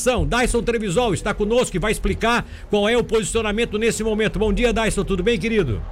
Dyson 0.00 0.62
Trevisol 0.62 1.12
está 1.12 1.34
conosco 1.34 1.74
e 1.74 1.78
vai 1.80 1.90
explicar 1.90 2.46
qual 2.70 2.88
é 2.88 2.96
o 2.96 3.02
posicionamento 3.02 3.76
nesse 3.76 4.04
momento. 4.04 4.38
Bom 4.38 4.52
dia, 4.52 4.72
Dyson, 4.72 5.02
tudo 5.02 5.24
bem, 5.24 5.36
querido? 5.36 5.82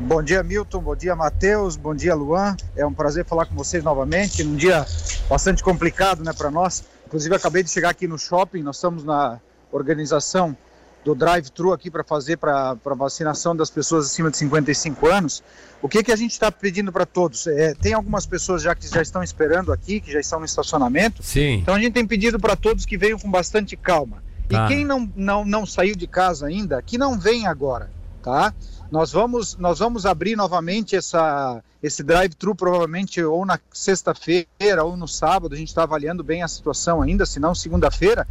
Bom 0.00 0.22
dia, 0.22 0.42
Milton. 0.42 0.80
Bom 0.80 0.94
dia, 0.94 1.16
Matheus. 1.16 1.74
Bom 1.74 1.94
dia, 1.94 2.14
Luan. 2.14 2.54
É 2.76 2.84
um 2.84 2.92
prazer 2.92 3.24
falar 3.24 3.46
com 3.46 3.54
vocês 3.54 3.82
novamente. 3.82 4.44
Num 4.44 4.54
dia 4.54 4.84
bastante 5.30 5.62
complicado, 5.62 6.22
né, 6.22 6.34
para 6.36 6.50
nós. 6.50 6.84
Inclusive, 7.06 7.34
acabei 7.34 7.62
de 7.62 7.70
chegar 7.70 7.88
aqui 7.88 8.06
no 8.06 8.18
shopping. 8.18 8.60
Nós 8.60 8.76
estamos 8.76 9.02
na 9.02 9.40
organização 9.72 10.54
do 11.04 11.14
drive-thru 11.14 11.72
aqui 11.72 11.90
para 11.90 12.04
fazer 12.04 12.36
para 12.36 12.76
vacinação 12.96 13.56
das 13.56 13.70
pessoas 13.70 14.06
acima 14.06 14.30
de 14.30 14.36
55 14.36 15.06
anos. 15.08 15.42
O 15.80 15.88
que, 15.88 16.02
que 16.02 16.12
a 16.12 16.16
gente 16.16 16.30
está 16.30 16.50
pedindo 16.52 16.92
para 16.92 17.04
todos? 17.04 17.46
É, 17.46 17.74
tem 17.74 17.92
algumas 17.92 18.24
pessoas 18.24 18.62
já 18.62 18.74
que 18.74 18.86
já 18.86 19.02
estão 19.02 19.22
esperando 19.22 19.72
aqui, 19.72 20.00
que 20.00 20.12
já 20.12 20.20
estão 20.20 20.38
no 20.38 20.44
estacionamento. 20.44 21.22
Sim. 21.22 21.54
Então 21.54 21.74
a 21.74 21.80
gente 21.80 21.92
tem 21.92 22.06
pedido 22.06 22.38
para 22.38 22.54
todos 22.54 22.86
que 22.86 22.96
venham 22.96 23.18
com 23.18 23.30
bastante 23.30 23.76
calma. 23.76 24.22
Tá. 24.48 24.66
E 24.66 24.68
quem 24.68 24.84
não, 24.84 25.10
não, 25.16 25.44
não 25.44 25.66
saiu 25.66 25.96
de 25.96 26.06
casa 26.06 26.46
ainda, 26.46 26.80
que 26.82 26.96
não 26.96 27.18
vem 27.18 27.46
agora, 27.46 27.90
tá? 28.22 28.54
Nós 28.90 29.10
vamos, 29.10 29.56
nós 29.56 29.78
vamos 29.78 30.04
abrir 30.04 30.36
novamente 30.36 30.94
essa, 30.94 31.62
esse 31.82 32.02
drive-thru 32.02 32.54
provavelmente 32.54 33.22
ou 33.22 33.44
na 33.44 33.58
sexta-feira 33.72 34.84
ou 34.84 34.96
no 34.96 35.08
sábado. 35.08 35.54
A 35.54 35.58
gente 35.58 35.68
está 35.68 35.82
avaliando 35.82 36.22
bem 36.22 36.42
a 36.42 36.48
situação 36.48 37.02
ainda, 37.02 37.24
se 37.24 37.40
não 37.40 37.54
segunda-feira. 37.54 38.28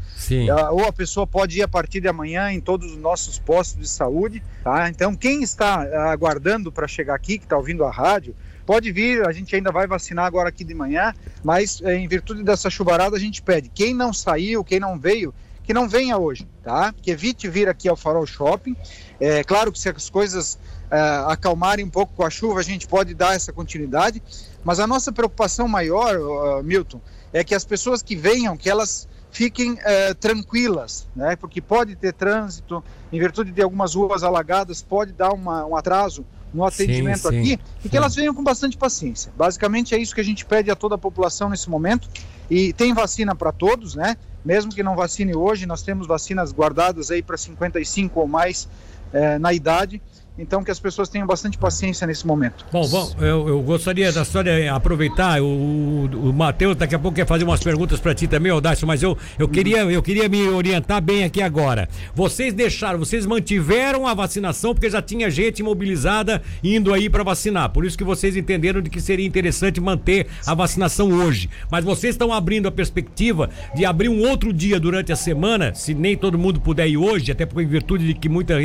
Uh, 0.49 0.75
ou 0.75 0.85
a 0.85 0.93
pessoa 0.93 1.25
pode 1.25 1.57
ir 1.57 1.63
a 1.63 1.67
partir 1.67 1.99
de 1.99 2.07
amanhã 2.07 2.51
em 2.51 2.61
todos 2.61 2.91
os 2.91 2.97
nossos 2.97 3.39
postos 3.39 3.81
de 3.81 3.87
saúde, 3.87 4.41
tá? 4.63 4.87
Então 4.87 5.15
quem 5.15 5.41
está 5.41 5.83
uh, 5.83 6.09
aguardando 6.09 6.71
para 6.71 6.87
chegar 6.87 7.15
aqui, 7.15 7.39
que 7.39 7.45
está 7.45 7.57
ouvindo 7.57 7.83
a 7.83 7.91
rádio, 7.91 8.35
pode 8.65 8.91
vir. 8.91 9.27
A 9.27 9.31
gente 9.31 9.55
ainda 9.55 9.71
vai 9.71 9.87
vacinar 9.87 10.25
agora 10.25 10.49
aqui 10.49 10.63
de 10.63 10.73
manhã, 10.73 11.13
mas 11.43 11.81
eh, 11.83 11.95
em 11.95 12.07
virtude 12.07 12.43
dessa 12.43 12.69
chuvarada 12.69 13.15
a 13.17 13.19
gente 13.19 13.41
pede 13.41 13.69
quem 13.73 13.93
não 13.93 14.13
saiu, 14.13 14.63
quem 14.63 14.79
não 14.79 14.97
veio 14.97 15.33
que 15.63 15.73
não 15.73 15.87
venha 15.87 16.17
hoje, 16.17 16.47
tá? 16.63 16.93
Que 17.01 17.11
evite 17.11 17.47
vir 17.47 17.69
aqui 17.69 17.87
ao 17.87 17.95
Farol 17.95 18.25
Shopping. 18.25 18.75
É 19.19 19.43
claro 19.43 19.71
que 19.71 19.79
se 19.79 19.89
as 19.89 20.09
coisas 20.09 20.57
é, 20.89 20.99
acalmarem 21.27 21.85
um 21.85 21.89
pouco 21.89 22.13
com 22.15 22.23
a 22.25 22.29
chuva, 22.29 22.59
a 22.59 22.63
gente 22.63 22.87
pode 22.87 23.13
dar 23.13 23.35
essa 23.35 23.53
continuidade, 23.53 24.21
mas 24.63 24.79
a 24.79 24.85
nossa 24.85 25.11
preocupação 25.11 25.67
maior, 25.67 26.17
uh, 26.17 26.63
Milton, 26.63 26.99
é 27.31 27.43
que 27.43 27.55
as 27.55 27.63
pessoas 27.63 28.01
que 28.01 28.15
venham, 28.15 28.57
que 28.57 28.69
elas 28.69 29.07
fiquem 29.31 29.73
uh, 29.73 30.15
tranquilas, 30.19 31.07
né? 31.15 31.35
Porque 31.37 31.61
pode 31.61 31.95
ter 31.95 32.13
trânsito, 32.13 32.83
em 33.11 33.19
virtude 33.19 33.51
de 33.51 33.61
algumas 33.61 33.95
ruas 33.95 34.23
alagadas, 34.23 34.81
pode 34.81 35.13
dar 35.13 35.31
uma, 35.31 35.65
um 35.65 35.75
atraso 35.75 36.25
no 36.53 36.65
atendimento 36.65 37.29
sim, 37.29 37.39
aqui 37.39 37.49
sim, 37.51 37.59
e 37.85 37.89
que 37.89 37.95
elas 37.95 38.13
venham 38.13 38.33
com 38.33 38.43
bastante 38.43 38.75
paciência. 38.75 39.31
Basicamente 39.37 39.95
é 39.95 39.97
isso 39.97 40.13
que 40.13 40.19
a 40.19 40.25
gente 40.25 40.45
pede 40.45 40.69
a 40.69 40.75
toda 40.75 40.95
a 40.95 40.97
população 40.97 41.49
nesse 41.49 41.69
momento. 41.69 42.09
E 42.49 42.73
tem 42.73 42.93
vacina 42.93 43.33
para 43.33 43.53
todos, 43.53 43.95
né? 43.95 44.17
Mesmo 44.43 44.73
que 44.73 44.81
não 44.81 44.95
vacine 44.95 45.35
hoje, 45.35 45.65
nós 45.65 45.83
temos 45.83 46.07
vacinas 46.07 46.51
guardadas 46.51 47.11
aí 47.11 47.21
para 47.21 47.37
55 47.37 48.19
ou 48.19 48.27
mais 48.27 48.67
eh, 49.13 49.37
na 49.37 49.53
idade. 49.53 50.01
Então 50.37 50.63
que 50.63 50.71
as 50.71 50.79
pessoas 50.79 51.09
tenham 51.09 51.27
bastante 51.27 51.57
paciência 51.57 52.07
nesse 52.07 52.25
momento. 52.25 52.65
Bom, 52.71 52.87
bom 52.87 53.13
eu, 53.19 53.49
eu 53.49 53.61
gostaria 53.61 54.11
da 54.11 54.21
história 54.21 54.73
aproveitar. 54.73 55.41
O, 55.41 56.05
o, 56.05 56.33
Matheus 56.33 56.75
daqui 56.77 56.95
a 56.95 56.99
pouco 56.99 57.15
quer 57.15 57.27
fazer 57.27 57.43
umas 57.43 57.61
perguntas 57.61 57.99
para 57.99 58.15
ti 58.15 58.27
também, 58.27 58.51
Odácio, 58.51 58.87
mas 58.87 59.03
eu, 59.03 59.17
eu, 59.37 59.47
queria, 59.47 59.79
eu 59.79 60.01
queria 60.01 60.29
me 60.29 60.47
orientar 60.47 61.01
bem 61.01 61.25
aqui 61.25 61.41
agora. 61.41 61.89
Vocês 62.15 62.53
deixaram, 62.53 62.97
vocês 62.97 63.25
mantiveram 63.25 64.07
a 64.07 64.13
vacinação 64.13 64.73
porque 64.73 64.89
já 64.89 65.01
tinha 65.01 65.29
gente 65.29 65.61
mobilizada 65.61 66.41
indo 66.63 66.93
aí 66.93 67.09
para 67.09 67.23
vacinar. 67.23 67.69
Por 67.69 67.85
isso 67.85 67.97
que 67.97 68.03
vocês 68.03 68.37
entenderam 68.37 68.81
de 68.81 68.89
que 68.89 69.01
seria 69.01 69.27
interessante 69.27 69.81
manter 69.81 70.27
a 70.47 70.53
vacinação 70.53 71.11
hoje. 71.11 71.49
Mas 71.69 71.83
vocês 71.83 72.15
estão 72.15 72.31
abrindo 72.31 72.69
a 72.69 72.71
perspectiva 72.71 73.49
de 73.75 73.83
abrir 73.83 74.07
um 74.07 74.21
outro 74.27 74.53
dia 74.53 74.79
durante 74.79 75.11
a 75.11 75.15
semana, 75.15 75.73
se 75.75 75.93
nem 75.93 76.15
todo 76.15 76.37
mundo 76.37 76.61
puder 76.61 76.87
ir 76.87 76.97
hoje, 76.97 77.33
até 77.33 77.45
porque 77.45 77.63
em 77.63 77.67
virtude 77.67 78.07
de 78.07 78.13
que 78.13 78.29
muita, 78.29 78.55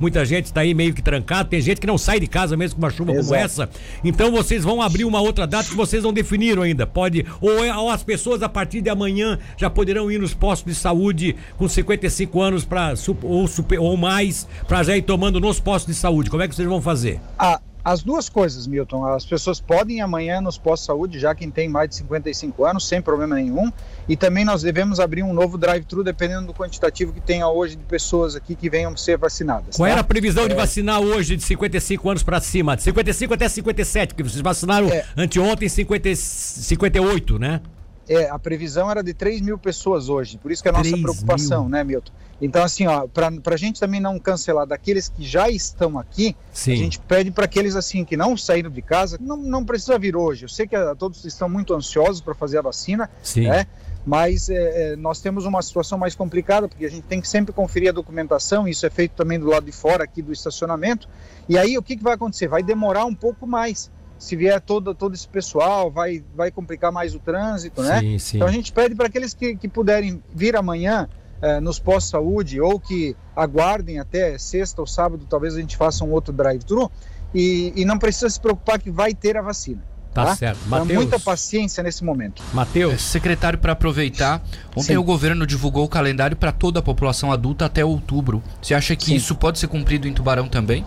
muita 0.00 0.24
gente 0.24 0.46
está 0.46 0.60
aí 0.60 0.72
meio 0.72 0.94
que 0.94 1.02
trancado, 1.16 1.48
tem 1.48 1.60
gente 1.60 1.80
que 1.80 1.86
não 1.86 1.98
sai 1.98 2.20
de 2.20 2.26
casa 2.26 2.56
mesmo 2.56 2.78
com 2.78 2.84
uma 2.84 2.90
chuva 2.90 3.12
Exato. 3.12 3.26
como 3.26 3.34
essa. 3.40 3.70
Então 4.04 4.30
vocês 4.30 4.62
vão 4.64 4.80
abrir 4.82 5.04
uma 5.04 5.20
outra 5.20 5.46
data 5.46 5.68
que 5.68 5.74
vocês 5.76 6.02
não 6.02 6.12
definiram 6.12 6.62
ainda. 6.62 6.86
Pode 6.86 7.24
ou, 7.40 7.64
é- 7.64 7.76
ou 7.76 7.90
as 7.90 8.02
pessoas 8.02 8.42
a 8.42 8.48
partir 8.48 8.80
de 8.80 8.90
amanhã 8.90 9.38
já 9.56 9.68
poderão 9.70 10.10
ir 10.10 10.18
nos 10.20 10.34
postos 10.34 10.72
de 10.72 10.78
saúde 10.78 11.36
com 11.56 11.68
55 11.68 12.40
anos 12.40 12.64
para 12.64 12.94
ou, 13.22 13.48
ou 13.78 13.96
mais 13.96 14.46
para 14.66 14.82
já 14.82 14.96
ir 14.96 15.02
tomando 15.02 15.40
nos 15.40 15.58
postos 15.60 15.94
de 15.94 16.00
saúde. 16.00 16.30
Como 16.30 16.42
é 16.42 16.48
que 16.48 16.54
vocês 16.54 16.68
vão 16.68 16.80
fazer? 16.82 17.20
Ah, 17.38 17.60
as 17.88 18.02
duas 18.02 18.28
coisas, 18.28 18.66
Milton. 18.66 19.06
As 19.06 19.24
pessoas 19.24 19.60
podem 19.60 19.98
ir 19.98 20.00
amanhã 20.00 20.40
nos 20.40 20.58
postos 20.58 20.80
de 20.80 20.86
saúde, 20.86 21.18
já 21.20 21.36
quem 21.36 21.48
tem 21.52 21.68
mais 21.68 21.88
de 21.88 21.94
55 21.94 22.64
anos, 22.64 22.88
sem 22.88 23.00
problema 23.00 23.36
nenhum. 23.36 23.72
E 24.08 24.16
também 24.16 24.44
nós 24.44 24.62
devemos 24.62 24.98
abrir 24.98 25.22
um 25.22 25.32
novo 25.32 25.56
drive-thru, 25.56 26.02
dependendo 26.02 26.48
do 26.48 26.52
quantitativo 26.52 27.12
que 27.12 27.20
tenha 27.20 27.46
hoje 27.48 27.76
de 27.76 27.84
pessoas 27.84 28.34
aqui 28.34 28.56
que 28.56 28.68
venham 28.68 28.96
ser 28.96 29.16
vacinadas. 29.16 29.76
Qual 29.76 29.86
tá? 29.86 29.92
era 29.92 30.00
a 30.00 30.04
previsão 30.04 30.48
de 30.48 30.54
É. 30.54 30.56
vacinar 30.56 31.00
hoje 31.00 31.36
de 31.36 31.44
55 31.44 32.10
anos 32.10 32.22
para 32.24 32.40
cima? 32.40 32.76
De 32.76 32.82
55 32.82 33.34
até 33.34 33.48
57, 33.48 34.14
porque 34.14 34.24
vocês 34.28 34.42
vacinaram 34.42 34.88
É. 34.88 35.04
anteontem 35.16 35.68
50, 35.68 36.12
58, 36.16 37.38
né? 37.38 37.60
É, 38.08 38.28
a 38.30 38.38
previsão 38.38 38.90
era 38.90 39.02
de 39.02 39.12
3 39.12 39.40
mil 39.40 39.58
pessoas 39.58 40.08
hoje, 40.08 40.38
por 40.38 40.52
isso 40.52 40.62
que 40.62 40.68
é 40.68 40.70
a 40.70 40.74
nossa 40.74 40.90
3 40.90 41.02
preocupação, 41.02 41.62
mil. 41.62 41.70
né, 41.70 41.84
Milton? 41.84 42.12
Então, 42.40 42.62
assim, 42.62 42.86
ó, 42.86 43.06
para 43.06 43.30
a 43.54 43.56
gente 43.56 43.80
também 43.80 44.00
não 44.00 44.18
cancelar 44.18 44.66
daqueles 44.66 45.08
que 45.08 45.24
já 45.24 45.48
estão 45.48 45.98
aqui, 45.98 46.36
Sim. 46.52 46.72
a 46.72 46.76
gente 46.76 47.00
pede 47.00 47.30
para 47.30 47.46
aqueles 47.46 47.74
assim 47.74 48.04
que 48.04 48.16
não 48.16 48.36
saíram 48.36 48.70
de 48.70 48.82
casa, 48.82 49.18
não, 49.20 49.36
não 49.36 49.64
precisa 49.64 49.98
vir 49.98 50.14
hoje. 50.14 50.44
Eu 50.44 50.48
sei 50.48 50.66
que 50.66 50.76
ah, 50.76 50.94
todos 50.94 51.24
estão 51.24 51.48
muito 51.48 51.72
ansiosos 51.74 52.20
para 52.20 52.34
fazer 52.34 52.58
a 52.58 52.62
vacina, 52.62 53.10
Sim. 53.22 53.48
né? 53.48 53.66
Mas 54.04 54.48
é, 54.48 54.92
é, 54.92 54.96
nós 54.96 55.20
temos 55.20 55.46
uma 55.46 55.60
situação 55.60 55.98
mais 55.98 56.14
complicada, 56.14 56.68
porque 56.68 56.84
a 56.84 56.90
gente 56.90 57.02
tem 57.04 57.20
que 57.20 57.28
sempre 57.28 57.52
conferir 57.52 57.88
a 57.88 57.92
documentação, 57.92 58.68
isso 58.68 58.86
é 58.86 58.90
feito 58.90 59.12
também 59.12 59.40
do 59.40 59.46
lado 59.46 59.66
de 59.66 59.72
fora 59.72 60.04
aqui 60.04 60.22
do 60.22 60.32
estacionamento. 60.32 61.08
E 61.48 61.58
aí 61.58 61.76
o 61.76 61.82
que, 61.82 61.96
que 61.96 62.04
vai 62.04 62.14
acontecer? 62.14 62.46
Vai 62.46 62.62
demorar 62.62 63.04
um 63.04 63.14
pouco 63.14 63.46
mais. 63.46 63.90
Se 64.18 64.34
vier 64.34 64.60
todo, 64.60 64.94
todo 64.94 65.14
esse 65.14 65.28
pessoal, 65.28 65.90
vai, 65.90 66.24
vai 66.34 66.50
complicar 66.50 66.90
mais 66.90 67.14
o 67.14 67.18
trânsito, 67.18 67.82
né? 67.82 68.00
Sim, 68.00 68.18
sim. 68.18 68.36
Então 68.38 68.48
a 68.48 68.52
gente 68.52 68.72
pede 68.72 68.94
para 68.94 69.06
aqueles 69.06 69.34
que, 69.34 69.56
que 69.56 69.68
puderem 69.68 70.22
vir 70.34 70.56
amanhã 70.56 71.08
eh, 71.42 71.60
nos 71.60 71.78
postos 71.78 72.04
de 72.04 72.10
saúde 72.12 72.60
ou 72.60 72.80
que 72.80 73.14
aguardem 73.34 73.98
até 73.98 74.38
sexta 74.38 74.80
ou 74.80 74.86
sábado, 74.86 75.26
talvez 75.28 75.54
a 75.54 75.60
gente 75.60 75.76
faça 75.76 76.04
um 76.04 76.10
outro 76.10 76.32
drive-thru 76.32 76.90
e, 77.34 77.72
e 77.76 77.84
não 77.84 77.98
precisa 77.98 78.30
se 78.30 78.40
preocupar 78.40 78.78
que 78.80 78.90
vai 78.90 79.12
ter 79.14 79.36
a 79.36 79.42
vacina. 79.42 79.82
Tá 80.14 80.24
Tá, 80.24 80.36
certo. 80.36 80.58
Então, 80.66 80.78
Matheus. 80.78 80.96
muita 80.96 81.20
paciência 81.20 81.82
nesse 81.82 82.02
momento. 82.02 82.42
Matheus. 82.54 83.02
Secretário, 83.02 83.58
para 83.58 83.72
aproveitar, 83.72 84.42
ontem 84.70 84.94
Sim. 84.94 84.96
o 84.96 85.04
governo 85.04 85.46
divulgou 85.46 85.84
o 85.84 85.88
calendário 85.88 86.34
para 86.34 86.52
toda 86.52 86.78
a 86.78 86.82
população 86.82 87.30
adulta 87.30 87.66
até 87.66 87.84
outubro. 87.84 88.42
Você 88.62 88.72
acha 88.72 88.96
que 88.96 89.06
Sim. 89.06 89.16
isso 89.16 89.34
pode 89.34 89.58
ser 89.58 89.66
cumprido 89.66 90.08
em 90.08 90.14
Tubarão 90.14 90.48
também? 90.48 90.86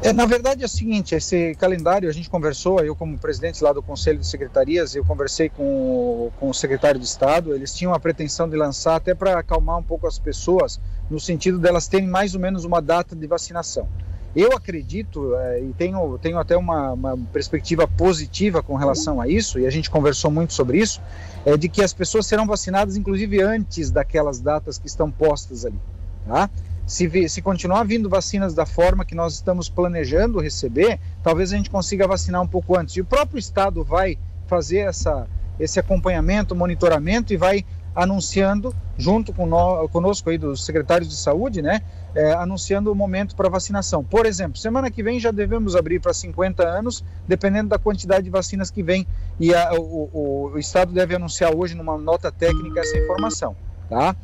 É, 0.00 0.12
na 0.12 0.26
verdade 0.26 0.62
é 0.62 0.66
o 0.66 0.68
seguinte, 0.68 1.14
esse 1.16 1.56
calendário 1.56 2.08
a 2.08 2.12
gente 2.12 2.30
conversou, 2.30 2.78
eu 2.80 2.94
como 2.94 3.18
presidente 3.18 3.62
lá 3.64 3.72
do 3.72 3.82
Conselho 3.82 4.20
de 4.20 4.26
Secretarias, 4.28 4.94
eu 4.94 5.04
conversei 5.04 5.48
com, 5.48 5.64
o- 5.64 6.32
com 6.38 6.48
o 6.50 6.54
secretário 6.54 7.00
de 7.00 7.06
Estado, 7.06 7.52
eles 7.52 7.74
tinham 7.74 7.92
a 7.92 7.98
pretensão 7.98 8.48
de 8.48 8.56
lançar 8.56 8.94
até 8.94 9.12
para 9.12 9.36
acalmar 9.36 9.76
um 9.76 9.82
pouco 9.82 10.06
as 10.06 10.16
pessoas, 10.16 10.80
no 11.10 11.18
sentido 11.18 11.58
delas 11.58 11.88
terem 11.88 12.06
mais 12.06 12.32
ou 12.32 12.40
menos 12.40 12.64
uma 12.64 12.80
data 12.80 13.16
de 13.16 13.26
vacinação. 13.26 13.88
Eu 14.36 14.52
acredito 14.52 15.34
eh, 15.34 15.62
e 15.62 15.72
tenho, 15.72 16.16
tenho 16.18 16.38
até 16.38 16.56
uma, 16.56 16.92
uma 16.92 17.18
perspectiva 17.32 17.88
positiva 17.88 18.62
com 18.62 18.76
relação 18.76 19.20
a 19.20 19.26
isso, 19.26 19.58
e 19.58 19.66
a 19.66 19.70
gente 19.70 19.90
conversou 19.90 20.30
muito 20.30 20.52
sobre 20.52 20.78
isso, 20.78 21.00
é 21.44 21.56
de 21.56 21.68
que 21.68 21.82
as 21.82 21.92
pessoas 21.92 22.24
serão 22.24 22.46
vacinadas 22.46 22.96
inclusive 22.96 23.42
antes 23.42 23.90
daquelas 23.90 24.38
datas 24.38 24.78
que 24.78 24.86
estão 24.86 25.10
postas 25.10 25.64
ali. 25.66 25.80
Tá? 26.24 26.48
Se, 26.88 27.28
se 27.28 27.42
continuar 27.42 27.84
vindo 27.84 28.08
vacinas 28.08 28.54
da 28.54 28.64
forma 28.64 29.04
que 29.04 29.14
nós 29.14 29.34
estamos 29.34 29.68
planejando 29.68 30.40
receber, 30.40 30.98
talvez 31.22 31.52
a 31.52 31.56
gente 31.56 31.68
consiga 31.70 32.08
vacinar 32.08 32.40
um 32.42 32.48
pouco 32.48 32.76
antes. 32.78 32.96
E 32.96 33.00
o 33.02 33.04
próprio 33.04 33.38
Estado 33.38 33.84
vai 33.84 34.18
fazer 34.46 34.78
essa, 34.78 35.26
esse 35.60 35.78
acompanhamento, 35.78 36.54
monitoramento 36.56 37.32
e 37.32 37.36
vai 37.36 37.64
anunciando, 37.94 38.74
junto 38.96 39.32
com 39.34 39.44
nó- 39.44 39.86
conosco 39.88 40.30
aí 40.30 40.38
dos 40.38 40.64
secretários 40.64 41.08
de 41.10 41.16
saúde, 41.16 41.60
né, 41.60 41.82
é, 42.14 42.32
anunciando 42.32 42.90
o 42.90 42.94
momento 42.94 43.34
para 43.36 43.48
vacinação. 43.48 44.02
Por 44.04 44.24
exemplo, 44.24 44.56
semana 44.56 44.90
que 44.90 45.02
vem 45.02 45.18
já 45.20 45.30
devemos 45.30 45.74
abrir 45.76 46.00
para 46.00 46.14
50 46.14 46.62
anos, 46.66 47.04
dependendo 47.26 47.68
da 47.68 47.78
quantidade 47.78 48.22
de 48.24 48.30
vacinas 48.30 48.70
que 48.70 48.82
vem. 48.82 49.06
E 49.38 49.52
a- 49.54 49.72
o, 49.74 50.08
o- 50.12 50.50
o 50.54 50.58
Estado 50.58 50.92
deve 50.92 51.14
anunciar 51.14 51.54
hoje, 51.54 51.74
numa 51.74 51.98
nota 51.98 52.30
técnica, 52.32 52.80
essa 52.80 52.96
informação. 52.96 53.54
Tá? 53.90 54.14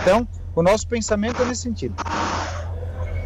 Então, 0.00 0.28
o 0.54 0.62
nosso 0.62 0.86
pensamento 0.86 1.42
é 1.42 1.44
nesse 1.46 1.62
sentido. 1.62 1.94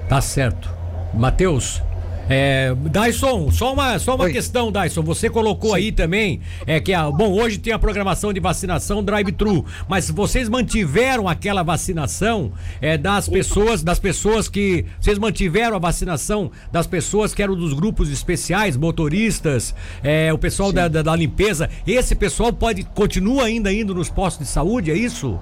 Tá 0.08 0.20
certo. 0.20 0.70
Matheus. 1.14 1.82
É, 2.30 2.74
Dyson, 2.74 3.50
só 3.50 3.72
uma, 3.72 3.98
só 3.98 4.14
uma 4.14 4.24
Oi. 4.24 4.32
questão, 4.32 4.70
Dyson. 4.70 5.00
Você 5.02 5.30
colocou 5.30 5.72
aí 5.72 5.90
também 5.90 6.42
é 6.66 6.78
que 6.78 6.92
a, 6.92 7.10
bom, 7.10 7.32
hoje 7.32 7.56
tem 7.56 7.72
a 7.72 7.78
programação 7.78 8.34
de 8.34 8.38
vacinação 8.40 9.02
drive-thru, 9.02 9.64
mas 9.88 10.10
vocês 10.10 10.46
mantiveram 10.46 11.26
aquela 11.26 11.62
vacinação 11.62 12.52
é, 12.82 12.98
das 12.98 13.26
pessoas, 13.30 13.82
das 13.82 13.98
pessoas 13.98 14.46
que 14.46 14.84
vocês 15.00 15.18
mantiveram 15.18 15.74
a 15.76 15.78
vacinação 15.78 16.50
das 16.70 16.86
pessoas 16.86 17.32
que 17.32 17.42
eram 17.42 17.56
dos 17.56 17.72
grupos 17.72 18.10
especiais, 18.10 18.76
motoristas, 18.76 19.74
é, 20.02 20.30
o 20.30 20.36
pessoal 20.36 20.70
da, 20.70 20.86
da- 20.86 21.00
da 21.00 21.16
limpeza. 21.16 21.70
Esse 21.86 22.14
pessoal 22.14 22.52
pode 22.52 22.84
continua 22.94 23.44
ainda 23.44 23.72
indo 23.72 23.94
nos 23.94 24.10
postos 24.10 24.46
de 24.46 24.52
saúde, 24.52 24.90
é 24.90 24.94
isso? 24.94 25.38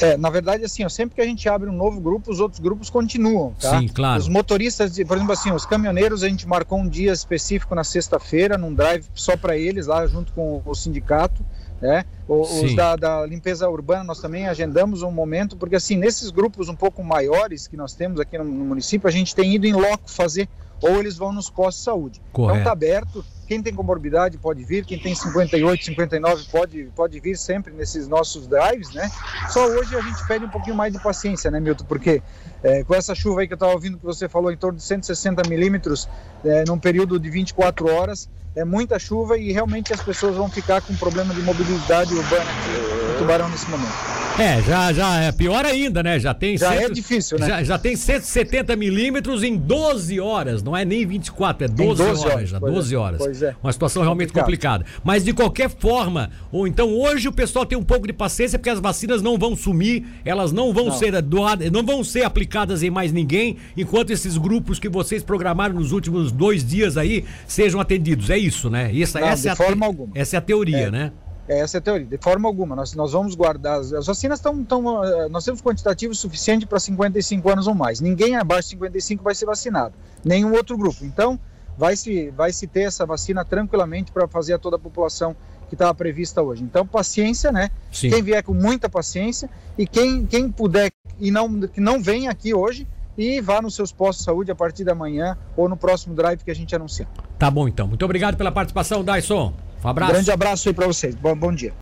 É, 0.00 0.16
na 0.16 0.28
verdade, 0.28 0.64
assim, 0.64 0.84
ó, 0.84 0.88
sempre 0.88 1.14
que 1.14 1.20
a 1.20 1.24
gente 1.24 1.48
abre 1.48 1.68
um 1.70 1.72
novo 1.72 2.00
grupo, 2.00 2.30
os 2.30 2.38
outros 2.40 2.60
grupos 2.60 2.90
continuam, 2.90 3.54
tá? 3.60 3.78
Sim, 3.80 3.88
claro. 3.88 4.20
Os 4.20 4.28
motoristas, 4.28 4.92
de- 4.94 5.04
por 5.04 5.16
exemplo, 5.16 5.32
assim, 5.32 5.50
os 5.52 5.64
caminhoneiros, 5.64 6.22
a 6.22 6.28
gente 6.28 6.46
marcou 6.46 6.78
um 6.78 6.88
dia 6.88 7.12
específico 7.12 7.74
na 7.74 7.82
sexta-feira, 7.82 8.58
num 8.58 8.74
drive 8.74 9.04
só 9.14 9.36
para 9.36 9.56
eles, 9.56 9.86
lá 9.86 10.06
junto 10.06 10.32
com 10.32 10.60
o 10.64 10.74
sindicato, 10.74 11.44
né? 11.80 12.04
Os 12.28 12.48
Sim. 12.48 12.74
da, 12.74 12.96
da 12.96 13.26
limpeza 13.26 13.68
urbana, 13.68 14.04
nós 14.04 14.20
também 14.20 14.48
agendamos 14.48 15.02
um 15.02 15.10
momento, 15.10 15.56
porque 15.56 15.76
assim, 15.76 15.96
nesses 15.96 16.30
grupos 16.30 16.68
um 16.68 16.74
pouco 16.74 17.02
maiores 17.02 17.68
que 17.68 17.76
nós 17.76 17.94
temos 17.94 18.18
aqui 18.20 18.36
no, 18.36 18.44
no 18.44 18.64
município, 18.64 19.08
a 19.08 19.12
gente 19.12 19.34
tem 19.34 19.54
ido 19.54 19.66
em 19.66 19.72
loco 19.72 20.10
fazer, 20.10 20.48
ou 20.80 20.98
eles 20.98 21.16
vão 21.16 21.32
nos 21.32 21.48
postos 21.48 21.78
de 21.78 21.84
saúde. 21.84 22.22
Correto. 22.32 22.60
Então 22.60 22.64
tá 22.64 22.72
aberto, 22.72 23.24
quem 23.46 23.62
tem 23.62 23.72
comorbidade 23.72 24.36
pode 24.38 24.64
vir, 24.64 24.84
quem 24.84 24.98
tem 24.98 25.14
58, 25.14 25.84
59 25.84 26.44
pode, 26.50 26.84
pode 26.96 27.20
vir 27.20 27.38
sempre 27.38 27.72
nesses 27.72 28.08
nossos 28.08 28.46
drives, 28.46 28.92
né? 28.92 29.08
Só 29.48 29.66
hoje 29.66 29.96
a 29.96 30.00
gente 30.00 30.26
pede 30.26 30.44
um 30.44 30.48
pouquinho 30.48 30.74
mais 30.74 30.92
de 30.92 30.98
paciência, 31.00 31.50
né, 31.50 31.60
Milton? 31.60 31.84
Porque 31.84 32.22
é, 32.62 32.82
com 32.82 32.94
essa 32.94 33.14
chuva 33.14 33.40
aí 33.40 33.46
que 33.46 33.52
eu 33.52 33.56
estava 33.56 33.72
ouvindo 33.72 33.98
que 33.98 34.04
você 34.04 34.28
falou, 34.28 34.50
em 34.50 34.56
torno 34.56 34.78
de 34.78 34.84
160 34.84 35.48
milímetros 35.48 36.08
é, 36.44 36.64
num 36.66 36.78
período 36.78 37.18
de 37.20 37.30
24 37.30 37.88
horas, 37.88 38.28
é 38.56 38.64
muita 38.64 38.98
chuva 38.98 39.36
e 39.36 39.52
realmente 39.52 39.92
as 39.92 40.00
pessoas 40.00 40.34
vão 40.34 40.48
ficar 40.48 40.80
com 40.80 40.96
problema 40.96 41.34
de 41.34 41.42
mobilidade 41.42 42.14
urbana 42.14 42.42
aqui 42.42 43.12
no 43.12 43.18
Tubarão 43.18 43.48
nesse 43.50 43.68
momento. 43.70 44.15
É, 44.38 44.60
já, 44.62 44.92
já 44.92 45.20
é 45.22 45.32
pior 45.32 45.64
ainda, 45.64 46.02
né? 46.02 46.20
Já 46.20 46.34
tem. 46.34 46.58
Já 46.58 46.74
é 46.74 46.80
cento- 46.82 46.92
difícil, 46.94 47.38
né? 47.38 47.46
Já, 47.46 47.62
já 47.64 47.78
tem 47.78 47.96
170 47.96 48.76
milímetros 48.76 49.42
em 49.42 49.56
12 49.56 50.20
horas, 50.20 50.62
não 50.62 50.76
é 50.76 50.84
nem 50.84 51.06
24, 51.06 51.64
é 51.64 51.68
12, 51.68 51.88
12 51.88 52.02
horas, 52.02 52.24
horas, 52.34 52.48
já, 52.50 52.60
pois 52.60 52.72
é, 52.72 52.74
12 52.76 52.96
horas. 52.96 53.18
pois 53.18 53.42
é. 53.42 53.56
Uma 53.62 53.72
situação 53.72 54.02
realmente 54.02 54.32
Complicado. 54.34 54.80
complicada. 54.82 55.02
Mas 55.02 55.24
de 55.24 55.32
qualquer 55.32 55.70
forma, 55.70 56.30
ou 56.52 56.66
então 56.66 56.92
hoje 56.92 57.28
o 57.28 57.32
pessoal 57.32 57.64
tem 57.64 57.78
um 57.78 57.82
pouco 57.82 58.06
de 58.06 58.12
paciência 58.12 58.58
porque 58.58 58.68
as 58.68 58.78
vacinas 58.78 59.22
não 59.22 59.38
vão 59.38 59.56
sumir, 59.56 60.04
elas 60.22 60.52
não 60.52 60.70
vão 60.72 60.86
Não. 60.86 60.92
ser 60.92 61.20
doadas, 61.22 61.70
não 61.70 61.82
vão 61.84 62.04
ser 62.04 62.22
aplicadas 62.24 62.82
em 62.82 62.90
mais 62.90 63.12
ninguém, 63.12 63.56
enquanto 63.74 64.10
esses 64.10 64.36
grupos 64.36 64.78
que 64.78 64.88
vocês 64.88 65.22
programaram 65.22 65.74
nos 65.76 65.92
últimos 65.92 66.30
dois 66.30 66.62
dias 66.62 66.98
aí 66.98 67.24
sejam 67.46 67.80
atendidos. 67.80 68.28
É 68.28 68.36
isso, 68.36 68.68
né? 68.68 68.90
Essa, 68.94 69.18
Não, 69.18 69.28
essa 69.28 69.42
de 69.42 69.48
é 69.48 69.50
a 69.52 69.56
forma 69.56 69.86
te- 69.86 69.88
alguma. 69.88 70.12
Essa 70.14 70.36
é 70.36 70.38
a 70.38 70.42
teoria, 70.42 70.76
É. 70.76 70.90
né? 70.90 71.12
Essa 71.48 71.76
é 71.76 71.78
a 71.78 71.80
teoria, 71.80 72.06
de 72.06 72.18
forma 72.18 72.48
alguma. 72.48 72.74
Nós, 72.74 72.94
nós 72.94 73.12
vamos 73.12 73.34
guardar. 73.34 73.78
As, 73.78 73.92
as 73.92 74.06
vacinas 74.06 74.38
estão. 74.38 74.64
Tão, 74.64 75.04
eh, 75.04 75.28
nós 75.28 75.44
temos 75.44 75.62
quantitativo 75.62 76.14
suficiente 76.14 76.66
para 76.66 76.80
55 76.80 77.48
anos 77.48 77.66
ou 77.66 77.74
mais. 77.74 78.00
Ninguém 78.00 78.36
abaixo 78.36 78.70
de 78.70 78.74
55 78.74 79.22
vai 79.22 79.34
ser 79.34 79.46
vacinado. 79.46 79.94
Nenhum 80.24 80.52
outro 80.52 80.76
grupo. 80.76 81.04
Então, 81.04 81.38
vai 81.78 81.96
se, 81.96 82.30
vai 82.30 82.52
se 82.52 82.66
ter 82.66 82.82
essa 82.82 83.06
vacina 83.06 83.44
tranquilamente 83.44 84.10
para 84.10 84.26
fazer 84.26 84.54
a 84.54 84.58
toda 84.58 84.76
a 84.76 84.78
população 84.78 85.36
que 85.68 85.74
estava 85.74 85.94
prevista 85.94 86.42
hoje. 86.42 86.62
Então, 86.62 86.86
paciência, 86.86 87.52
né? 87.52 87.70
Sim. 87.92 88.10
Quem 88.10 88.22
vier 88.22 88.42
com 88.42 88.54
muita 88.54 88.88
paciência 88.88 89.50
e 89.76 89.86
quem, 89.86 90.26
quem 90.26 90.50
puder 90.50 90.90
e 91.18 91.30
não, 91.30 91.60
que 91.60 91.80
não 91.80 92.02
vem 92.02 92.28
aqui 92.28 92.54
hoje 92.54 92.86
e 93.16 93.40
vá 93.40 93.62
nos 93.62 93.74
seus 93.74 93.90
postos 93.90 94.18
de 94.18 94.24
saúde 94.24 94.50
a 94.50 94.54
partir 94.54 94.84
da 94.84 94.94
manhã 94.94 95.36
ou 95.56 95.68
no 95.68 95.76
próximo 95.76 96.14
drive 96.14 96.42
que 96.42 96.50
a 96.50 96.54
gente 96.54 96.74
anuncia. 96.74 97.08
Tá 97.38 97.50
bom 97.50 97.66
então. 97.66 97.88
Muito 97.88 98.04
obrigado 98.04 98.36
pela 98.36 98.52
participação, 98.52 99.04
Dyson. 99.04 99.54
Um 99.86 99.90
abraço. 99.90 100.12
Grande 100.12 100.30
abraço 100.32 100.68
aí 100.68 100.74
para 100.74 100.86
vocês. 100.88 101.14
Bom, 101.14 101.36
bom 101.36 101.52
dia. 101.52 101.72